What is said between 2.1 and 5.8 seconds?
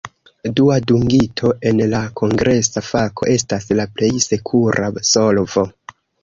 kongresa fako estas la plej sekura solvo.